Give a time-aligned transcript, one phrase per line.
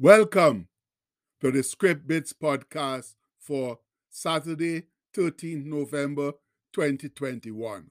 [0.00, 0.68] Welcome
[1.40, 6.34] to the Script Bits podcast for Saturday, 13th November
[6.72, 7.90] 2021.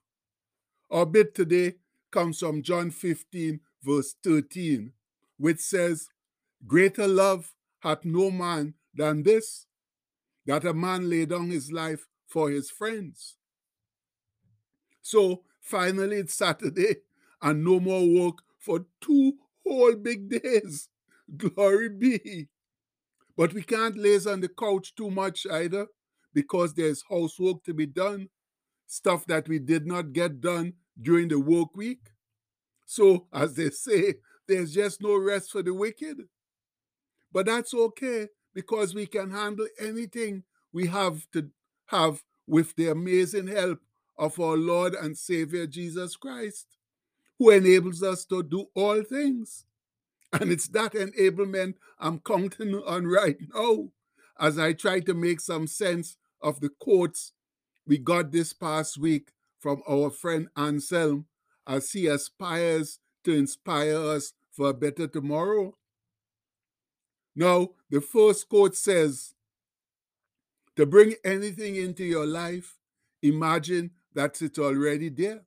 [0.89, 1.73] Our bit today
[2.09, 4.93] comes from John 15, verse 13,
[5.37, 6.07] which says,
[6.65, 9.65] Greater love hath no man than this,
[10.45, 13.35] that a man lay down his life for his friends.
[15.01, 17.01] So finally, it's Saturday
[17.41, 19.33] and no more work for two
[19.65, 20.87] whole big days.
[21.37, 22.47] Glory be.
[23.35, 25.87] But we can't laze on the couch too much either
[26.33, 28.29] because there's housework to be done,
[28.87, 32.09] stuff that we did not get done during the work week.
[32.85, 34.15] So, as they say,
[34.47, 36.17] there's just no rest for the wicked.
[37.31, 41.49] But that's okay because we can handle anything we have to
[41.87, 43.79] have with the amazing help
[44.17, 46.65] of our Lord and Savior Jesus Christ,
[47.37, 49.65] who enables us to do all things.
[50.33, 53.89] And it's that enablement I'm counting on right now
[54.39, 57.33] as I try to make some sense of the quotes
[57.85, 61.25] we got this past week from our friend Anselm
[61.65, 65.75] as he aspires to inspire us for a better tomorrow.
[67.35, 69.33] Now, the first quote says,
[70.75, 72.77] To bring anything into your life,
[73.21, 75.41] imagine that it's already there.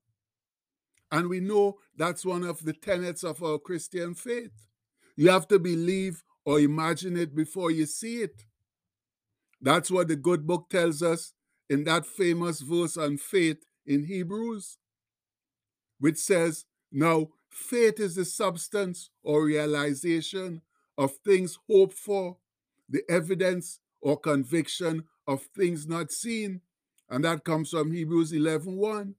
[1.13, 4.70] And we know that's one of the tenets of our Christian faith.
[5.21, 8.47] You have to believe or imagine it before you see it.
[9.61, 11.35] That's what the good book tells us
[11.69, 14.79] in that famous verse on faith in Hebrews,
[15.99, 20.63] which says, Now faith is the substance or realization
[20.97, 22.39] of things hoped for,
[22.89, 26.63] the evidence or conviction of things not seen.
[27.11, 29.15] And that comes from Hebrews 11 1.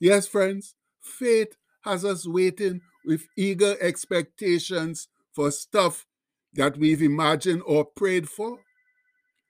[0.00, 6.06] Yes, friends, faith has us waiting with eager expectations for stuff
[6.54, 8.58] that we've imagined or prayed for.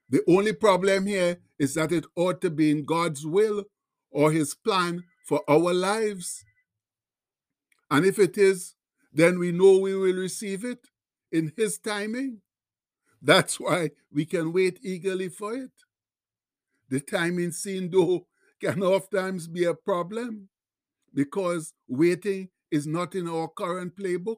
[0.09, 3.65] The only problem here is that it ought to be in God's will
[4.11, 6.45] or His plan for our lives.
[7.91, 8.75] And if it is,
[9.13, 10.87] then we know we will receive it
[11.31, 12.41] in His timing.
[13.21, 15.71] That's why we can wait eagerly for it.
[16.89, 18.27] The timing scene, though,
[18.63, 20.49] can oftentimes be a problem
[21.15, 24.37] because waiting is not in our current playbook.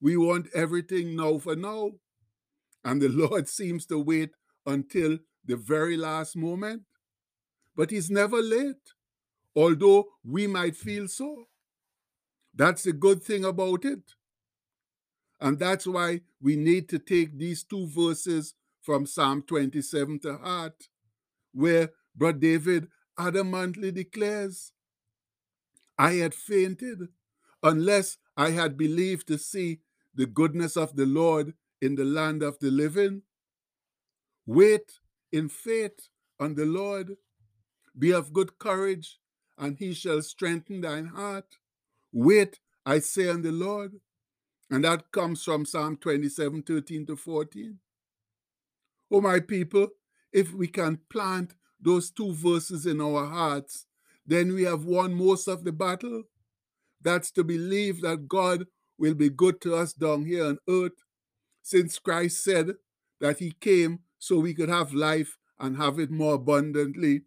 [0.00, 1.92] We want everything now for now.
[2.84, 4.30] And the Lord seems to wait
[4.64, 6.82] until the very last moment.
[7.74, 8.92] But He's never late,
[9.54, 11.46] although we might feel so.
[12.54, 14.14] That's the good thing about it.
[15.40, 20.88] And that's why we need to take these two verses from Psalm 27 to heart,
[21.52, 24.72] where Brother David adamantly declares,
[25.98, 27.08] I had fainted
[27.62, 29.80] unless I had believed to see
[30.16, 33.22] the goodness of the Lord in the land of the living.
[34.46, 34.92] Wait
[35.30, 36.08] in faith
[36.40, 37.16] on the Lord.
[37.98, 39.18] Be of good courage,
[39.58, 41.56] and he shall strengthen thine heart.
[42.12, 43.92] Wait, I say, on the Lord.
[44.70, 47.78] And that comes from Psalm 27 13 to 14.
[49.10, 49.88] Oh, my people,
[50.32, 53.86] if we can plant those two verses in our hearts,
[54.26, 56.24] then we have won most of the battle.
[57.00, 58.66] That's to believe that God
[58.98, 61.02] will be good to us down here on earth,
[61.62, 62.74] since Christ said
[63.20, 67.22] that he came so we could have life and have it more abundantly.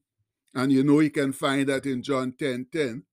[0.53, 3.03] And you know you can find that in John 10 10.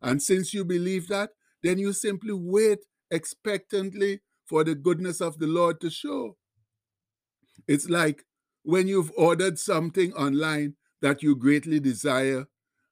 [0.00, 1.30] And since you believe that,
[1.62, 2.80] then you simply wait
[3.10, 6.36] expectantly for the goodness of the Lord to show.
[7.66, 8.24] It's like
[8.62, 12.46] when you've ordered something online that you greatly desire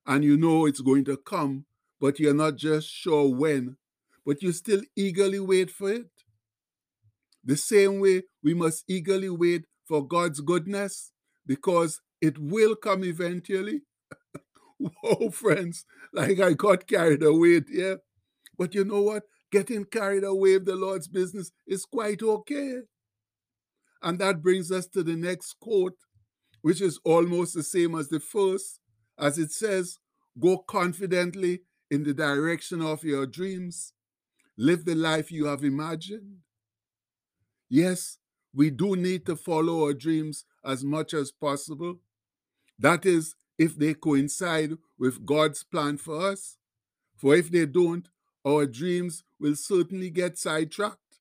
[0.06, 1.66] and you know it's going to come,
[2.00, 3.76] but you're not just sure when,
[4.24, 6.06] but you still eagerly wait for it.
[7.44, 11.12] The same way we must eagerly wait for God's goodness
[11.46, 13.82] because it will come eventually.
[14.78, 17.96] Whoa, friends, like I got carried away yeah.
[18.56, 19.24] But you know what?
[19.50, 22.80] Getting carried away with the Lord's business is quite okay.
[24.02, 25.96] And that brings us to the next quote,
[26.62, 28.80] which is almost the same as the first,
[29.18, 29.98] as it says,
[30.40, 31.60] Go confidently
[31.90, 33.92] in the direction of your dreams
[34.56, 36.38] live the life you have imagined.
[37.68, 38.18] Yes,
[38.54, 42.00] we do need to follow our dreams as much as possible.
[42.78, 46.56] That is, if they coincide with God's plan for us.
[47.16, 48.08] For if they don't,
[48.44, 51.20] our dreams will certainly get sidetracked.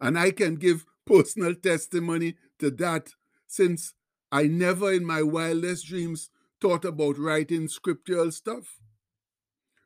[0.00, 3.10] And I can give personal testimony to that
[3.46, 3.94] since
[4.32, 6.30] I never in my wildest dreams
[6.60, 8.80] thought about writing scriptural stuff.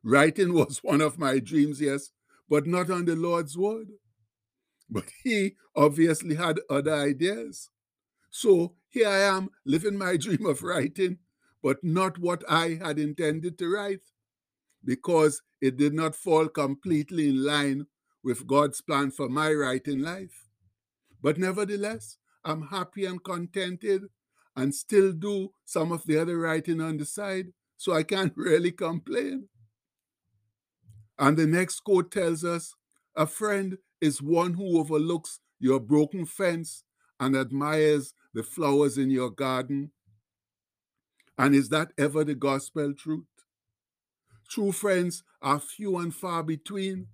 [0.03, 2.11] Writing was one of my dreams, yes,
[2.49, 3.89] but not on the Lord's word.
[4.91, 7.71] But he obviously had other ideas.
[8.31, 11.19] So here I am living my dream of writing,
[11.63, 14.01] but not what I had intended to write
[14.85, 17.87] because it did not fall completely in line
[18.23, 20.49] with God's plan for my writing life.
[21.23, 24.05] But nevertheless, I'm happy and contented
[24.57, 28.73] and still do some of the other writing on the side, so I can't really
[28.73, 29.49] complain.
[31.19, 32.75] And the next quote tells us
[33.17, 36.85] a friend is one who overlooks your broken fence
[37.21, 39.91] and admires the flowers in your garden.
[41.39, 43.25] And is that ever the gospel truth?
[44.49, 47.07] True friends are few and far between.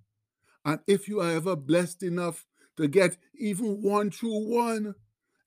[0.65, 2.45] And if you are ever blessed enough
[2.77, 4.95] to get even one true one,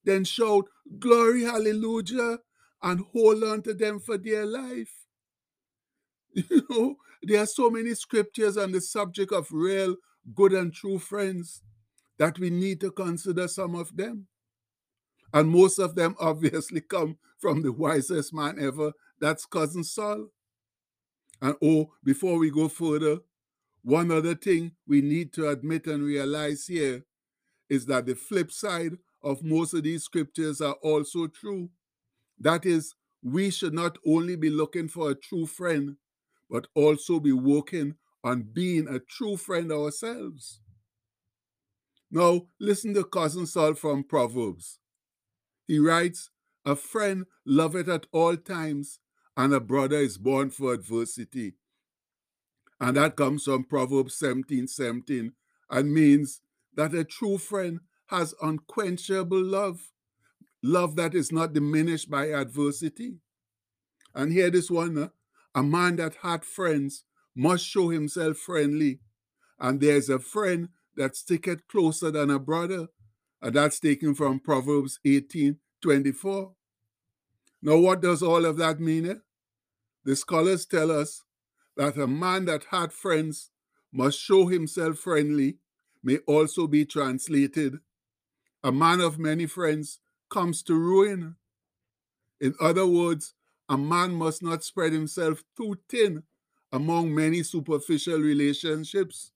[0.03, 0.65] then shout,
[0.99, 2.39] Glory, hallelujah,
[2.83, 4.98] and hold on to them for dear life.
[6.49, 9.95] You know, there are so many scriptures on the subject of real,
[10.35, 11.61] good, and true friends
[12.17, 14.27] that we need to consider some of them.
[15.33, 20.27] And most of them obviously come from the wisest man ever, that's Cousin Sol.
[21.41, 23.19] And oh, before we go further,
[23.81, 27.05] one other thing we need to admit and realize here
[27.69, 28.93] is that the flip side
[29.23, 31.69] of most of these scriptures are also true.
[32.39, 35.97] That is, we should not only be looking for a true friend,
[36.49, 40.61] but also be working on being a true friend ourselves.
[42.11, 44.79] Now, listen to Cousin Sol from Proverbs.
[45.67, 46.31] He writes,
[46.65, 48.99] A friend loveth at all times,
[49.37, 51.53] and a brother is born for adversity.
[52.79, 55.33] And that comes from Proverbs 17 17
[55.69, 56.41] and means
[56.75, 59.91] that a true friend has unquenchable love,
[60.63, 63.17] love that is not diminished by adversity.
[64.15, 65.07] And here this one, uh,
[65.59, 67.03] a man that had friends
[67.35, 68.99] must show himself friendly.
[69.59, 72.87] And there's a friend that sticketh closer than a brother.
[73.41, 76.53] And that's taken from Proverbs 18 24.
[77.61, 79.09] Now, what does all of that mean?
[79.09, 79.15] Eh?
[80.05, 81.23] The scholars tell us
[81.75, 83.51] that a man that had friends
[83.91, 85.57] must show himself friendly
[86.01, 87.79] may also be translated
[88.63, 91.35] a man of many friends comes to ruin.
[92.41, 93.33] In other words,
[93.69, 96.23] a man must not spread himself too thin
[96.71, 99.31] among many superficial relationships.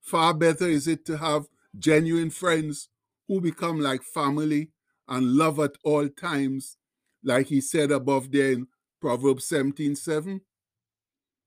[0.00, 1.48] Far better is it to have
[1.78, 2.88] genuine friends
[3.28, 4.70] who become like family
[5.08, 6.76] and love at all times,
[7.22, 8.68] like he said above there in
[9.00, 10.40] Proverbs 17 7.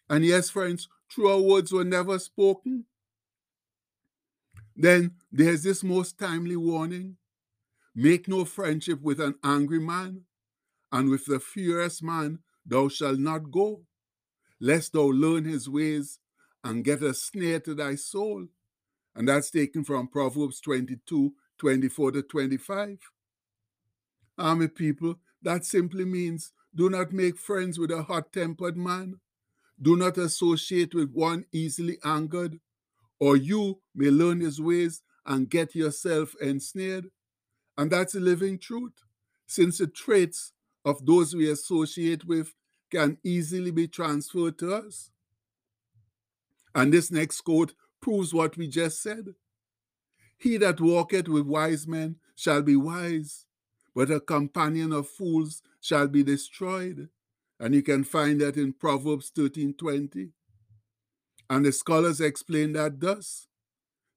[0.10, 2.86] And yes, friends, truer words were never spoken.
[4.76, 7.18] Then there's this most timely warning
[7.96, 10.24] Make no friendship with an angry man,
[10.92, 13.84] and with the furious man thou shalt not go,
[14.60, 16.20] lest thou learn his ways
[16.64, 18.48] and get a snare to thy soul.
[19.16, 23.00] And that's taken from Proverbs 22 24 to 25.
[24.38, 29.20] Army people, that simply means do not make friends with a hot tempered man.
[29.82, 32.60] Do not associate with one easily angered
[33.20, 37.10] or you may learn his ways and get yourself ensnared.
[37.78, 38.94] And that's a living truth,
[39.48, 40.54] since the traits
[40.86, 42.54] of those we associate with
[42.92, 45.12] can easily be transferred to us.
[46.74, 49.36] And this next quote proves what we just said.
[50.38, 53.46] He that walketh with wise men shall be wise,
[53.94, 57.10] but a companion of fools shall be destroyed.
[57.60, 60.30] And you can find that in Proverbs 13 20.
[61.50, 63.48] And the scholars explain that thus.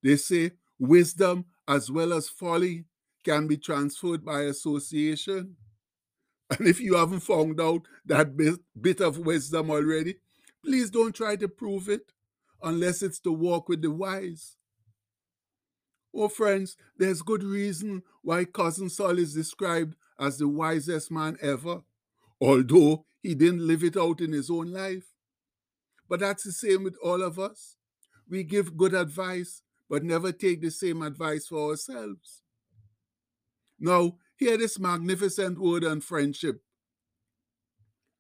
[0.02, 2.85] They say wisdom as well as folly
[3.25, 5.57] can be transferred by association.
[6.59, 10.16] And if you haven't found out that bit, bit of wisdom already,
[10.62, 12.12] please don't try to prove it
[12.62, 14.56] unless it's to walk with the wise.
[16.14, 21.82] Oh, friends, there's good reason why Cousin Sol is described as the wisest man ever,
[22.40, 25.06] although he didn't live it out in his own life.
[26.09, 27.76] But that's the same with all of us.
[28.28, 32.42] We give good advice, but never take the same advice for ourselves.
[33.80, 36.61] Now, hear this magnificent word on friendship,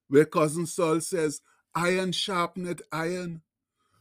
[0.08, 1.40] where Cousin Sol says,
[1.74, 3.42] Iron sharpeneth iron,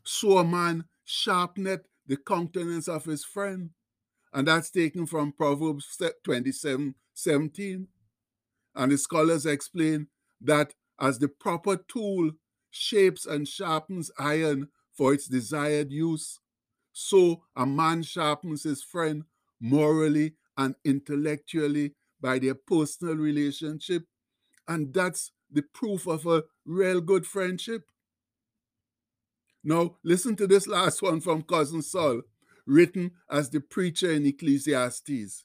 [0.03, 3.71] so a man sharpeneth the countenance of his friend.
[4.33, 7.87] And that's taken from Proverbs 27 17.
[8.75, 10.07] And the scholars explain
[10.41, 12.31] that as the proper tool
[12.69, 16.39] shapes and sharpens iron for its desired use,
[16.93, 19.23] so a man sharpens his friend
[19.59, 24.03] morally and intellectually by their personal relationship.
[24.67, 27.83] And that's the proof of a real good friendship.
[29.63, 32.21] Now, listen to this last one from Cousin Sol.
[32.65, 35.43] written as the preacher in Ecclesiastes,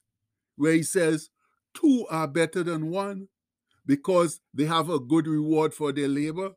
[0.57, 1.31] where he says,
[1.75, 3.29] Two are better than one
[3.85, 6.53] because they have a good reward for their labor.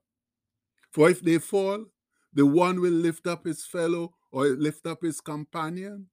[0.91, 1.85] For if they fall,
[2.33, 6.07] the one will lift up his fellow or lift up his companion.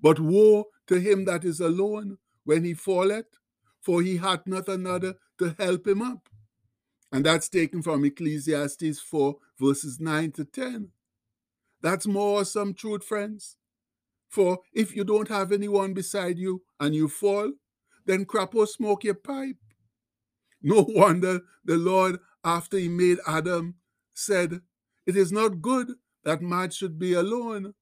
[0.00, 2.18] But woe to him that is alone
[2.48, 3.26] when he falleth,
[3.78, 6.30] for he hath not another to help him up.
[7.12, 10.88] And that's taken from Ecclesiastes 4, verses 9 to 10.
[11.82, 13.58] That's more awesome truth, friends.
[14.30, 17.52] For if you don't have anyone beside you and you fall,
[18.06, 19.58] then crap or smoke your pipe.
[20.62, 23.74] No wonder the Lord, after he made Adam,
[24.14, 24.62] said,
[25.04, 25.92] It is not good
[26.24, 27.74] that man should be alone.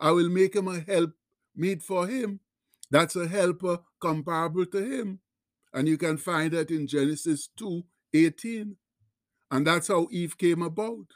[0.00, 1.12] I will make him a help
[1.54, 2.40] meet for him.
[2.90, 5.20] That's a helper comparable to him.
[5.72, 8.76] And you can find that in Genesis 2 18.
[9.50, 11.06] And that's how Eve came about.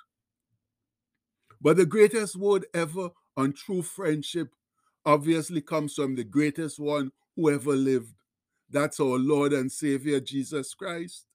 [1.60, 4.48] But the greatest word ever on true friendship
[5.04, 8.14] obviously comes from the greatest one who ever lived.
[8.68, 11.26] That's our Lord and Savior Jesus Christ.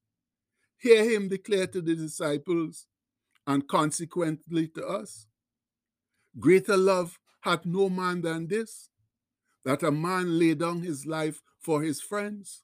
[0.80, 2.86] Hear him declare to the disciples
[3.48, 5.28] and consequently to us
[6.40, 8.90] Greater love hath no man than this,
[9.66, 12.64] that a man lay down his life for his friends.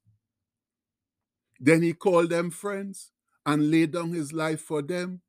[1.60, 3.12] Then he called them friends
[3.46, 5.22] and laid down his life for them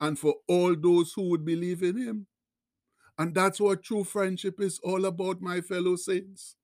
[0.00, 2.26] and for all those who would believe in him.
[3.18, 6.56] And that's what true friendship is all about, my fellow saints.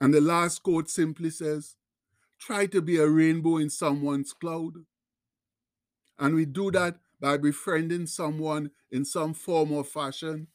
[0.00, 1.76] And the last quote simply says,
[2.38, 4.72] try to be a rainbow in someone's cloud.
[6.18, 10.48] And we do that by befriending someone in some form or fashion,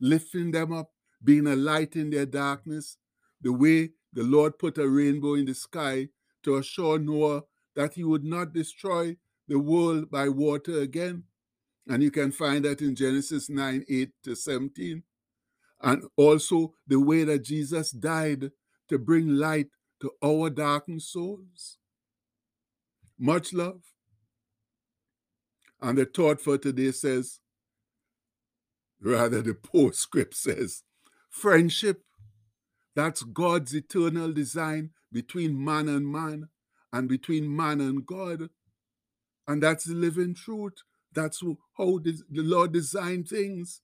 [0.00, 0.92] lifting them up,
[1.22, 2.96] being a light in their darkness,
[3.40, 6.08] the way the Lord put a rainbow in the sky
[6.42, 7.42] to assure Noah
[7.74, 9.16] that he would not destroy
[9.48, 11.24] the world by water again.
[11.88, 15.02] And you can find that in Genesis 9 8 to 17.
[15.80, 18.50] And also the way that Jesus died
[18.88, 19.68] to bring light
[20.00, 21.78] to our darkened souls.
[23.18, 23.82] Much love.
[25.80, 27.40] And the thought for today says,
[29.00, 30.82] rather, the postscript says,
[31.32, 32.02] friendship,
[32.94, 36.48] that's God's eternal design between man and man
[36.92, 38.50] and between man and God.
[39.48, 40.74] And that's the living truth.
[41.12, 41.42] That's
[41.76, 43.80] how the Lord designed things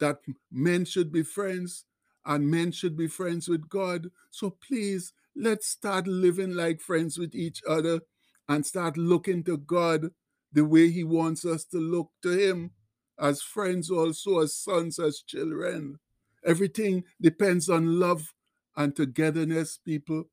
[0.00, 0.18] that
[0.50, 1.84] men should be friends
[2.24, 4.10] and men should be friends with God.
[4.30, 8.00] So please, let's start living like friends with each other
[8.48, 10.10] and start looking to God
[10.52, 12.72] the way He wants us to look to Him
[13.18, 15.98] as friends, also as sons, as children.
[16.46, 18.32] Everything depends on love
[18.76, 20.24] and togetherness, people.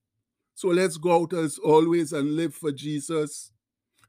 [0.53, 3.51] So let's go out as always and live for Jesus.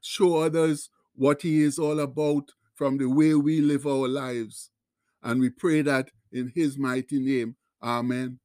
[0.01, 4.69] Show others what He is all about from the way we live our lives.
[5.23, 7.55] And we pray that in His mighty name.
[7.81, 8.39] Amen.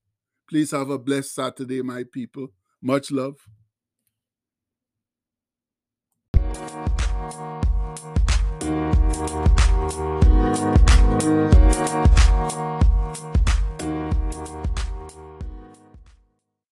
[0.49, 2.49] Please have a blessed Saturday, my people.
[2.81, 3.37] Much love.